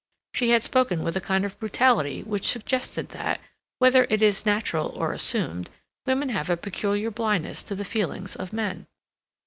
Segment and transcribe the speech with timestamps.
[0.33, 3.39] She had spoken with a kind of brutality which suggested that,
[3.77, 5.69] whether it is natural or assumed,
[6.07, 8.87] women have a peculiar blindness to the feelings of men.